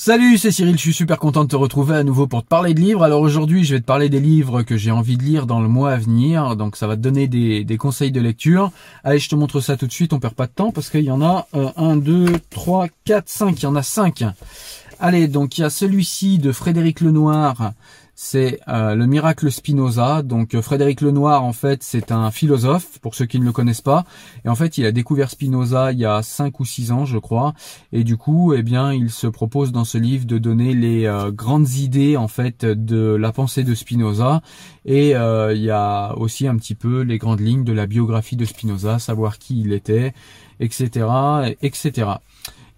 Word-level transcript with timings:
Salut, 0.00 0.38
c'est 0.38 0.52
Cyril, 0.52 0.76
je 0.76 0.80
suis 0.80 0.94
super 0.94 1.18
content 1.18 1.42
de 1.42 1.48
te 1.48 1.56
retrouver 1.56 1.96
à 1.96 2.04
nouveau 2.04 2.28
pour 2.28 2.44
te 2.44 2.46
parler 2.46 2.72
de 2.72 2.78
livres. 2.78 3.02
Alors 3.02 3.20
aujourd'hui, 3.20 3.64
je 3.64 3.74
vais 3.74 3.80
te 3.80 3.84
parler 3.84 4.08
des 4.08 4.20
livres 4.20 4.62
que 4.62 4.76
j'ai 4.76 4.92
envie 4.92 5.16
de 5.16 5.24
lire 5.24 5.44
dans 5.44 5.60
le 5.60 5.66
mois 5.66 5.90
à 5.90 5.96
venir, 5.96 6.54
donc 6.54 6.76
ça 6.76 6.86
va 6.86 6.94
te 6.94 7.00
donner 7.00 7.26
des, 7.26 7.76
conseils 7.78 8.12
de 8.12 8.20
lecture. 8.20 8.70
Allez, 9.02 9.18
je 9.18 9.28
te 9.28 9.34
montre 9.34 9.60
ça 9.60 9.76
tout 9.76 9.88
de 9.88 9.92
suite, 9.92 10.12
on 10.12 10.20
perd 10.20 10.34
pas 10.34 10.46
de 10.46 10.52
temps 10.52 10.70
parce 10.70 10.88
qu'il 10.88 11.02
y 11.02 11.10
en 11.10 11.20
a 11.20 11.48
1, 11.52 11.96
2, 11.96 12.26
3, 12.48 12.86
4, 13.06 13.28
5, 13.28 13.60
il 13.60 13.62
y 13.64 13.66
en 13.66 13.74
a 13.74 13.82
5. 13.82 14.24
Allez, 15.00 15.26
donc 15.26 15.58
il 15.58 15.62
y 15.62 15.64
a 15.64 15.70
celui-ci 15.70 16.38
de 16.38 16.52
Frédéric 16.52 17.00
Lenoir, 17.00 17.72
c'est 18.20 18.58
euh, 18.66 18.96
le 18.96 19.06
miracle 19.06 19.48
Spinoza. 19.48 20.22
Donc 20.22 20.56
euh, 20.56 20.60
Frédéric 20.60 21.02
Lenoir, 21.02 21.44
en 21.44 21.52
fait, 21.52 21.84
c'est 21.84 22.10
un 22.10 22.32
philosophe, 22.32 22.98
pour 22.98 23.14
ceux 23.14 23.26
qui 23.26 23.38
ne 23.38 23.44
le 23.44 23.52
connaissent 23.52 23.80
pas. 23.80 24.04
Et 24.44 24.48
en 24.48 24.56
fait, 24.56 24.76
il 24.76 24.84
a 24.86 24.90
découvert 24.90 25.30
Spinoza 25.30 25.92
il 25.92 26.00
y 26.00 26.04
a 26.04 26.20
cinq 26.24 26.58
ou 26.58 26.64
six 26.64 26.90
ans, 26.90 27.04
je 27.04 27.16
crois. 27.16 27.54
Et 27.92 28.02
du 28.02 28.16
coup, 28.16 28.54
eh 28.54 28.64
bien, 28.64 28.92
il 28.92 29.12
se 29.12 29.28
propose 29.28 29.70
dans 29.70 29.84
ce 29.84 29.98
livre 29.98 30.26
de 30.26 30.36
donner 30.36 30.74
les 30.74 31.06
euh, 31.06 31.30
grandes 31.30 31.70
idées, 31.74 32.16
en 32.16 32.26
fait, 32.26 32.64
de 32.64 33.14
la 33.14 33.30
pensée 33.30 33.62
de 33.62 33.76
Spinoza. 33.76 34.42
Et 34.84 35.10
il 35.10 35.62
y 35.62 35.70
a 35.70 36.16
aussi 36.16 36.48
un 36.48 36.56
petit 36.56 36.74
peu 36.74 37.02
les 37.02 37.18
grandes 37.18 37.40
lignes 37.40 37.62
de 37.62 37.72
la 37.72 37.86
biographie 37.86 38.36
de 38.36 38.44
Spinoza, 38.44 38.98
savoir 38.98 39.38
qui 39.38 39.60
il 39.60 39.72
était, 39.72 40.12
etc., 40.58 41.06
etc. 41.62 42.06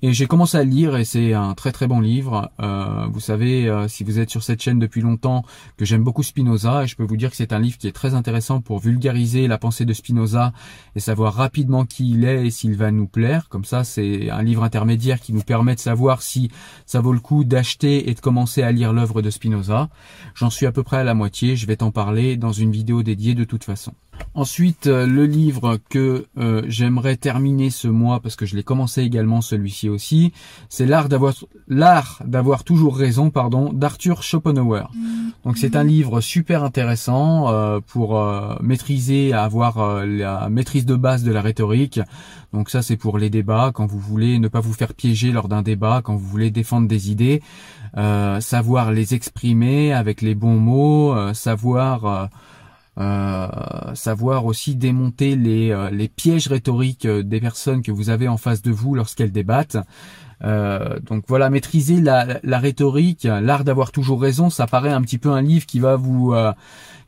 Et 0.00 0.12
j'ai 0.12 0.26
commencé 0.26 0.56
à 0.56 0.62
le 0.62 0.70
lire 0.70 0.96
et 0.96 1.04
c'est 1.04 1.32
un 1.32 1.54
très 1.54 1.72
très 1.72 1.88
bon 1.88 1.98
livre. 1.98 2.52
Euh, 2.60 3.08
vous 3.10 3.18
savez, 3.18 3.68
euh, 3.68 3.88
si 3.88 4.04
vous 4.04 4.20
êtes 4.20 4.30
sur 4.30 4.44
cette 4.44 4.62
chaîne 4.62 4.78
depuis 4.78 5.00
longtemps, 5.00 5.44
que 5.76 5.84
j'aime 5.84 6.04
beaucoup 6.04 6.22
Spinoza 6.22 6.84
et 6.84 6.86
je 6.86 6.94
peux 6.94 7.02
vous 7.02 7.16
dire 7.16 7.30
que 7.30 7.36
c'est 7.36 7.52
un 7.52 7.58
livre 7.58 7.78
qui 7.78 7.88
est 7.88 7.92
très 7.92 8.14
intéressant 8.14 8.60
pour 8.60 8.78
vulgariser 8.78 9.48
la 9.48 9.58
pensée 9.58 9.84
de 9.84 9.92
Spinoza 9.92 10.52
et 10.94 11.00
savoir 11.00 11.34
rapidement 11.34 11.84
qui 11.84 12.12
il 12.12 12.24
est 12.24 12.46
et 12.46 12.50
s'il 12.52 12.76
va 12.76 12.92
nous 12.92 13.08
plaire. 13.08 13.48
Comme 13.48 13.64
ça, 13.64 13.82
c'est 13.82 14.30
un 14.30 14.44
livre 14.44 14.62
intermédiaire 14.62 15.20
qui 15.20 15.32
nous 15.32 15.42
permet 15.42 15.74
de 15.74 15.80
savoir 15.80 16.22
si 16.22 16.48
ça 16.86 17.00
vaut 17.00 17.12
le 17.12 17.18
coup 17.18 17.42
d'acheter 17.42 18.08
et 18.08 18.14
de 18.14 18.20
commencer 18.20 18.62
à 18.62 18.70
lire 18.70 18.92
l'œuvre 18.92 19.20
de 19.20 19.30
Spinoza. 19.30 19.88
J'en 20.36 20.50
suis 20.50 20.66
à 20.66 20.70
peu 20.70 20.84
près 20.84 20.98
à 20.98 21.04
la 21.04 21.14
moitié, 21.14 21.56
je 21.56 21.66
vais 21.66 21.76
t'en 21.76 21.90
parler 21.90 22.36
dans 22.36 22.52
une 22.52 22.70
vidéo 22.70 23.02
dédiée 23.02 23.34
de 23.34 23.42
toute 23.42 23.64
façon. 23.64 23.94
Ensuite, 24.34 24.86
euh, 24.86 25.06
le 25.06 25.26
livre 25.26 25.78
que 25.88 26.26
euh, 26.38 26.62
j'aimerais 26.68 27.16
terminer 27.16 27.70
ce 27.70 27.88
mois, 27.88 28.20
parce 28.20 28.36
que 28.36 28.46
je 28.46 28.56
l'ai 28.56 28.62
commencé 28.62 29.02
également 29.02 29.40
celui-ci 29.40 29.88
aussi, 29.88 30.32
c'est 30.68 30.86
l'art 30.86 31.08
d'avoir 31.08 31.34
l'art 31.66 32.22
d'avoir 32.24 32.64
toujours 32.64 32.96
raison, 32.96 33.30
pardon, 33.30 33.72
d'Arthur 33.72 34.22
Schopenhauer. 34.22 34.90
Donc 35.44 35.58
c'est 35.58 35.76
un 35.76 35.84
livre 35.84 36.20
super 36.20 36.62
intéressant 36.62 37.48
euh, 37.48 37.80
pour 37.84 38.22
maîtriser, 38.60 39.32
avoir 39.32 40.04
la 40.04 40.48
maîtrise 40.48 40.86
de 40.86 40.96
base 40.96 41.24
de 41.24 41.32
la 41.32 41.42
rhétorique. 41.42 42.00
Donc 42.52 42.70
ça 42.70 42.82
c'est 42.82 42.96
pour 42.96 43.18
les 43.18 43.30
débats, 43.30 43.72
quand 43.74 43.86
vous 43.86 43.98
voulez 43.98 44.38
ne 44.38 44.48
pas 44.48 44.60
vous 44.60 44.72
faire 44.72 44.94
piéger 44.94 45.32
lors 45.32 45.48
d'un 45.48 45.62
débat, 45.62 46.00
quand 46.02 46.14
vous 46.14 46.26
voulez 46.26 46.50
défendre 46.50 46.88
des 46.88 47.10
idées, 47.10 47.42
savoir 48.40 48.92
les 48.92 49.14
exprimer 49.14 49.92
avec 49.92 50.22
les 50.22 50.34
bons 50.34 50.58
mots, 50.58 51.14
savoir 51.34 52.04
euh, 52.04 52.26
savoir 53.94 54.44
aussi 54.44 54.74
démonter 54.74 55.36
les, 55.36 55.70
euh, 55.70 55.90
les 55.90 56.08
pièges 56.08 56.48
rhétoriques 56.48 57.06
euh, 57.06 57.22
des 57.22 57.40
personnes 57.40 57.82
que 57.82 57.92
vous 57.92 58.10
avez 58.10 58.28
en 58.28 58.36
face 58.36 58.62
de 58.62 58.72
vous 58.72 58.94
lorsqu'elles 58.94 59.32
débattent. 59.32 59.76
donc 60.40 61.24
voilà, 61.26 61.50
maîtriser 61.50 62.00
la, 62.00 62.38
la 62.42 62.58
rhétorique, 62.58 63.24
l'art 63.24 63.64
d'avoir 63.64 63.90
toujours 63.90 64.20
raison, 64.22 64.50
ça 64.50 64.66
paraît 64.66 64.92
un 64.92 65.02
petit 65.02 65.18
peu 65.18 65.30
un 65.30 65.42
livre 65.42 65.66
qui 65.66 65.80
va 65.80 65.96
vous 65.96 66.32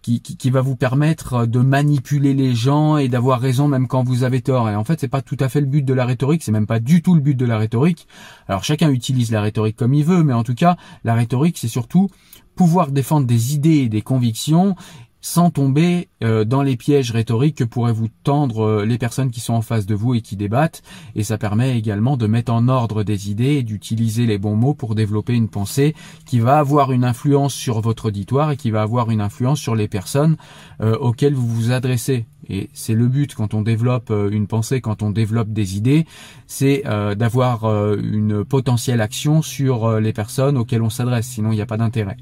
qui, 0.00 0.22
qui, 0.22 0.36
qui, 0.36 0.50
va 0.50 0.62
vous 0.62 0.76
permettre 0.76 1.44
de 1.44 1.60
manipuler 1.60 2.32
les 2.32 2.54
gens 2.54 2.96
et 2.96 3.08
d'avoir 3.08 3.40
raison 3.40 3.68
même 3.68 3.88
quand 3.88 4.02
vous 4.02 4.22
avez 4.24 4.40
tort. 4.40 4.70
Et 4.70 4.74
en 4.74 4.84
fait, 4.84 5.00
c'est 5.00 5.08
pas 5.08 5.20
tout 5.20 5.36
à 5.40 5.48
fait 5.48 5.60
le 5.60 5.66
but 5.66 5.84
de 5.84 5.92
la 5.92 6.06
rhétorique, 6.06 6.42
c'est 6.42 6.52
même 6.52 6.66
pas 6.66 6.80
du 6.80 7.02
tout 7.02 7.14
le 7.14 7.20
but 7.20 7.34
de 7.34 7.44
la 7.44 7.58
rhétorique. 7.58 8.06
Alors 8.48 8.64
chacun 8.64 8.90
utilise 8.90 9.30
la 9.30 9.42
rhétorique 9.42 9.76
comme 9.76 9.92
il 9.92 10.04
veut, 10.04 10.22
mais 10.22 10.32
en 10.32 10.44
tout 10.44 10.54
cas, 10.54 10.76
la 11.04 11.14
rhétorique, 11.14 11.58
c'est 11.58 11.68
surtout 11.68 12.08
pouvoir 12.54 12.90
défendre 12.90 13.26
des 13.26 13.54
idées 13.54 13.82
et 13.82 13.88
des 13.88 14.02
convictions 14.02 14.74
sans 15.20 15.50
tomber 15.50 16.08
euh, 16.22 16.44
dans 16.44 16.62
les 16.62 16.76
pièges 16.76 17.10
rhétoriques 17.10 17.56
que 17.56 17.64
pourraient 17.64 17.92
vous 17.92 18.08
tendre 18.22 18.60
euh, 18.60 18.84
les 18.84 18.98
personnes 18.98 19.30
qui 19.30 19.40
sont 19.40 19.54
en 19.54 19.62
face 19.62 19.86
de 19.86 19.94
vous 19.94 20.14
et 20.14 20.20
qui 20.20 20.36
débattent. 20.36 20.82
Et 21.16 21.24
ça 21.24 21.38
permet 21.38 21.76
également 21.76 22.16
de 22.16 22.26
mettre 22.26 22.52
en 22.52 22.68
ordre 22.68 23.02
des 23.02 23.30
idées 23.30 23.56
et 23.56 23.62
d'utiliser 23.62 24.26
les 24.26 24.38
bons 24.38 24.56
mots 24.56 24.74
pour 24.74 24.94
développer 24.94 25.34
une 25.34 25.48
pensée 25.48 25.94
qui 26.24 26.38
va 26.38 26.58
avoir 26.58 26.92
une 26.92 27.04
influence 27.04 27.54
sur 27.54 27.80
votre 27.80 28.06
auditoire 28.06 28.52
et 28.52 28.56
qui 28.56 28.70
va 28.70 28.82
avoir 28.82 29.10
une 29.10 29.20
influence 29.20 29.58
sur 29.58 29.74
les 29.74 29.88
personnes 29.88 30.36
euh, 30.80 30.96
auxquelles 30.98 31.34
vous 31.34 31.48
vous 31.48 31.72
adressez. 31.72 32.26
Et 32.48 32.70
c'est 32.72 32.94
le 32.94 33.08
but 33.08 33.34
quand 33.34 33.54
on 33.54 33.62
développe 33.62 34.10
une 34.10 34.46
pensée, 34.46 34.80
quand 34.80 35.02
on 35.02 35.10
développe 35.10 35.50
des 35.50 35.76
idées, 35.76 36.06
c'est 36.46 36.82
d'avoir 36.82 37.66
une 37.98 38.42
potentielle 38.42 39.02
action 39.02 39.42
sur 39.42 40.00
les 40.00 40.14
personnes 40.14 40.56
auxquelles 40.56 40.80
on 40.80 40.88
s'adresse. 40.88 41.26
Sinon, 41.26 41.52
il 41.52 41.56
n'y 41.56 41.60
a 41.60 41.66
pas 41.66 41.76
d'intérêt. 41.76 42.16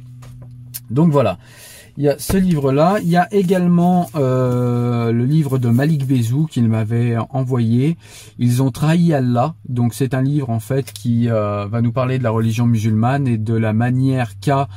Donc 0.91 1.13
voilà. 1.13 1.39
Il 1.99 2.05
y 2.05 2.09
a 2.11 2.19
ce 2.19 2.37
livre-là. 2.37 2.99
Il 3.03 3.09
y 3.09 3.17
a 3.17 3.33
également 3.33 4.11
euh, 4.17 5.12
le 5.12 5.25
livre 5.25 5.57
de 5.57 5.71
Malik 5.71 6.07
Bezou 6.07 6.45
qu'il 6.45 6.69
m'avait 6.69 7.17
envoyé. 7.31 7.97
Ils 8.39 8.62
ont 8.62 8.71
trahi 8.71 9.15
Allah. 9.15 9.55
Donc 9.67 9.95
c'est 9.95 10.12
un 10.12 10.21
livre 10.21 10.51
en 10.51 10.61
fait 10.61 10.93
qui 10.93 11.31
euh, 11.31 11.67
va 11.67 11.81
nous 11.81 11.93
parler 11.93 12.19
de 12.19 12.23
la 12.23 12.31
religion 12.31 12.67
musulmane 12.67 13.27
et 13.27 13.39
de 13.39 13.55
la 13.55 13.73
manière 13.73 14.39
qu'a 14.41 14.69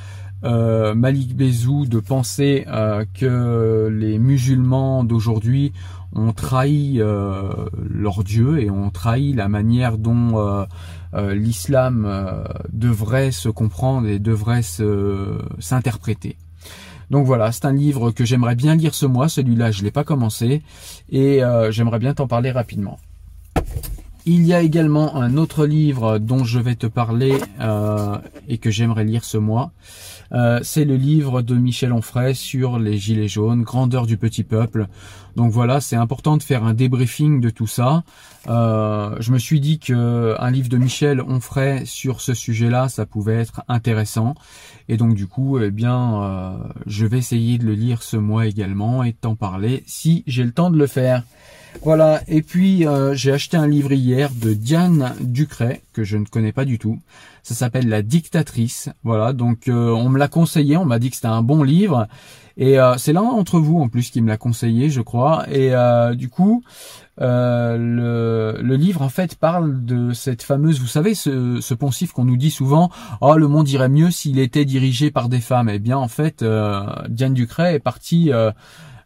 euh, 0.45 0.95
Malik 0.95 1.35
Bezou 1.35 1.85
de 1.85 1.99
penser 1.99 2.65
que 3.13 3.89
les 3.91 4.17
musulmans 4.17 5.03
d'aujourd'hui 5.03 5.73
ont 6.15 6.31
trahi 6.31 6.99
leur 6.99 8.23
Dieu 8.23 8.61
et 8.61 8.71
ont 8.71 8.91
trahi 8.91 9.33
la 9.33 9.49
manière 9.49 9.97
dont 9.97 10.65
l'islam 11.13 12.45
devrait 12.71 13.31
se 13.31 13.49
comprendre 13.49 14.07
et 14.07 14.19
devrait 14.19 14.63
s'interpréter. 15.59 16.37
Donc 17.09 17.25
voilà, 17.25 17.51
c'est 17.51 17.65
un 17.65 17.73
livre 17.73 18.11
que 18.11 18.25
j'aimerais 18.25 18.55
bien 18.55 18.75
lire 18.75 18.93
ce 18.93 19.05
mois. 19.05 19.29
Celui-là, 19.29 19.71
je 19.71 19.83
l'ai 19.83 19.91
pas 19.91 20.03
commencé 20.03 20.61
et 21.09 21.43
euh, 21.43 21.71
j'aimerais 21.71 21.99
bien 21.99 22.13
t'en 22.13 22.27
parler 22.27 22.51
rapidement. 22.51 22.99
Il 24.31 24.45
y 24.45 24.53
a 24.53 24.61
également 24.61 25.15
un 25.15 25.37
autre 25.37 25.65
livre 25.65 26.19
dont 26.19 26.43
je 26.43 26.59
vais 26.59 26.75
te 26.75 26.85
parler 26.85 27.35
euh, 27.61 28.15
et 28.47 28.59
que 28.59 28.69
j'aimerais 28.69 29.03
lire 29.03 29.23
ce 29.23 29.39
mois. 29.39 29.71
Euh, 30.33 30.59
c'est 30.61 30.85
le 30.85 30.97
livre 30.97 31.41
de 31.41 31.55
Michel 31.55 31.91
Onfray 31.91 32.35
sur 32.35 32.77
les 32.77 32.95
gilets 32.99 33.27
jaunes, 33.27 33.63
grandeur 33.63 34.05
du 34.05 34.17
petit 34.17 34.43
peuple. 34.43 34.85
Donc 35.35 35.51
voilà, 35.51 35.81
c'est 35.81 35.95
important 35.95 36.37
de 36.37 36.43
faire 36.43 36.63
un 36.63 36.75
débriefing 36.75 37.41
de 37.41 37.49
tout 37.49 37.65
ça. 37.65 38.03
Euh, 38.47 39.15
je 39.19 39.31
me 39.31 39.39
suis 39.39 39.59
dit 39.59 39.79
que 39.79 40.35
un 40.37 40.51
livre 40.51 40.69
de 40.69 40.77
Michel 40.77 41.21
Onfray 41.21 41.87
sur 41.87 42.21
ce 42.21 42.35
sujet-là, 42.35 42.87
ça 42.87 43.07
pouvait 43.07 43.37
être 43.37 43.63
intéressant. 43.67 44.35
Et 44.89 44.97
donc 44.97 45.15
du 45.15 45.25
coup, 45.25 45.57
eh 45.57 45.71
bien, 45.71 46.59
je 46.85 47.07
vais 47.07 47.17
essayer 47.17 47.57
de 47.57 47.65
le 47.65 47.73
lire 47.73 48.03
ce 48.03 48.15
mois 48.15 48.45
également 48.45 49.01
et 49.01 49.13
de 49.13 49.17
t'en 49.19 49.33
parler 49.33 49.81
si 49.87 50.23
j'ai 50.27 50.43
le 50.43 50.51
temps 50.51 50.69
de 50.69 50.77
le 50.77 50.85
faire. 50.85 51.23
Voilà, 51.81 52.21
et 52.27 52.41
puis 52.41 52.85
euh, 52.85 53.13
j'ai 53.13 53.31
acheté 53.31 53.55
un 53.55 53.67
livre 53.67 53.93
hier 53.93 54.31
de 54.35 54.53
Diane 54.53 55.13
Ducret, 55.21 55.81
que 55.93 56.03
je 56.03 56.17
ne 56.17 56.25
connais 56.25 56.51
pas 56.51 56.65
du 56.65 56.77
tout. 56.77 56.99
Ça 57.41 57.55
s'appelle 57.55 57.87
La 57.87 58.01
Dictatrice. 58.01 58.89
Voilà, 59.03 59.31
donc 59.31 59.67
euh, 59.67 59.89
on 59.91 60.09
me 60.09 60.17
l'a 60.19 60.27
conseillé, 60.27 60.75
on 60.75 60.85
m'a 60.85 60.99
dit 60.99 61.09
que 61.09 61.15
c'était 61.15 61.27
un 61.27 61.41
bon 61.41 61.63
livre. 61.63 62.07
Et 62.57 62.77
euh, 62.79 62.97
c'est 62.97 63.13
l'un 63.13 63.21
d'entre 63.21 63.59
vous 63.59 63.79
en 63.79 63.87
plus 63.87 64.09
qui 64.09 64.21
me 64.21 64.27
l'a 64.27 64.35
conseillé, 64.35 64.89
je 64.89 64.99
crois. 64.99 65.45
Et 65.49 65.71
du 66.17 66.27
coup, 66.27 66.63
le, 67.17 68.75
livre 68.75 69.01
en 69.01 69.09
fait 69.09 69.35
parle 69.35 69.85
de 69.85 70.11
cette 70.11 70.43
fameuse, 70.43 70.81
vous 70.81 70.87
savez, 70.87 71.15
ce, 71.15 71.61
ce 71.61 71.73
poncif 71.73 72.11
qu'on 72.11 72.25
nous 72.25 72.37
dit 72.37 72.51
souvent, 72.51 72.91
oh 73.21 73.37
le 73.37 73.47
monde 73.47 73.69
irait 73.69 73.87
mieux 73.89 74.11
s'il 74.11 74.39
était 74.39 74.65
dirigé 74.65 75.11
par 75.11 75.29
des 75.29 75.39
femmes. 75.39 75.69
Eh 75.69 75.79
bien 75.79 75.97
en 75.97 76.09
fait, 76.09 76.43
Diane 77.07 77.33
Ducret 77.33 77.75
est 77.75 77.79
partie 77.79 78.31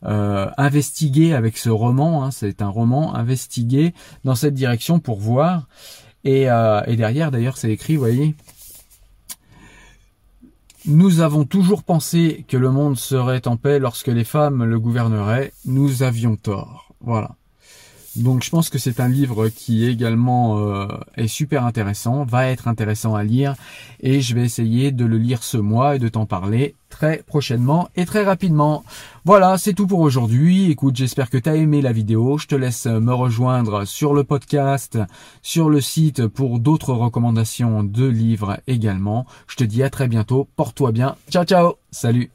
euh, 0.05 0.49
investiguer 0.57 1.33
avec 1.33 1.57
ce 1.57 1.69
roman. 1.69 2.23
Hein, 2.23 2.31
c'est 2.31 2.61
un 2.61 2.69
roman 2.69 3.15
investiguer 3.15 3.93
dans 4.23 4.35
cette 4.35 4.53
direction 4.53 4.99
pour 4.99 5.19
voir. 5.19 5.67
Et, 6.23 6.49
euh, 6.49 6.81
et 6.87 6.95
derrière, 6.95 7.31
d'ailleurs, 7.31 7.57
c'est 7.57 7.71
écrit, 7.71 7.95
voyez. 7.95 8.35
Nous 10.85 11.21
avons 11.21 11.45
toujours 11.45 11.83
pensé 11.83 12.45
que 12.47 12.57
le 12.57 12.69
monde 12.69 12.97
serait 12.97 13.47
en 13.47 13.55
paix 13.55 13.79
lorsque 13.79 14.07
les 14.07 14.25
femmes 14.25 14.65
le 14.65 14.79
gouverneraient. 14.79 15.53
Nous 15.65 16.03
avions 16.03 16.35
tort. 16.35 16.93
Voilà. 16.99 17.35
Donc 18.15 18.43
je 18.43 18.49
pense 18.49 18.69
que 18.69 18.77
c'est 18.77 18.99
un 18.99 19.07
livre 19.07 19.49
qui 19.49 19.85
également 19.85 20.59
euh, 20.59 20.87
est 21.15 21.27
super 21.27 21.65
intéressant, 21.65 22.25
va 22.25 22.47
être 22.47 22.67
intéressant 22.67 23.15
à 23.15 23.23
lire 23.23 23.55
et 24.01 24.21
je 24.21 24.35
vais 24.35 24.43
essayer 24.43 24.91
de 24.91 25.05
le 25.05 25.17
lire 25.17 25.43
ce 25.43 25.57
mois 25.57 25.95
et 25.95 25.99
de 25.99 26.07
t'en 26.07 26.25
parler 26.25 26.75
très 26.89 27.23
prochainement 27.25 27.89
et 27.95 28.05
très 28.05 28.23
rapidement. 28.23 28.83
Voilà, 29.25 29.57
c'est 29.57 29.73
tout 29.73 29.87
pour 29.87 29.99
aujourd'hui. 29.99 30.69
Écoute, 30.69 30.95
j'espère 30.95 31.31
que 31.31 31.39
tu 31.39 31.49
as 31.49 31.55
aimé 31.55 31.81
la 31.81 31.91
vidéo. 31.91 32.37
Je 32.37 32.45
te 32.45 32.55
laisse 32.55 32.85
me 32.85 33.13
rejoindre 33.13 33.85
sur 33.85 34.13
le 34.13 34.23
podcast, 34.23 34.99
sur 35.41 35.69
le 35.69 35.81
site 35.81 36.27
pour 36.27 36.59
d'autres 36.59 36.93
recommandations 36.93 37.83
de 37.83 38.05
livres 38.05 38.59
également. 38.67 39.25
Je 39.47 39.55
te 39.55 39.63
dis 39.63 39.81
à 39.81 39.89
très 39.89 40.07
bientôt. 40.07 40.47
Porte-toi 40.55 40.91
bien. 40.91 41.15
Ciao 41.31 41.45
ciao. 41.45 41.73
Salut. 41.89 42.29